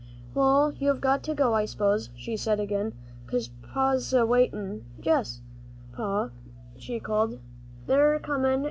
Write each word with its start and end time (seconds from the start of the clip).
"Well, 0.33 0.73
you've 0.79 0.99
got 0.99 1.21
to 1.25 1.35
go, 1.35 1.53
I 1.53 1.65
s'pose," 1.65 2.09
she 2.17 2.35
said 2.35 2.59
again, 2.59 2.93
"'cause 3.27 3.51
Pa's 3.61 4.13
a 4.13 4.25
waitin'; 4.25 4.83
yes, 4.99 5.41
Pa," 5.93 6.31
she 6.75 6.99
called, 6.99 7.37
"they're 7.85 8.15
a 8.15 8.19
comin'." 8.19 8.59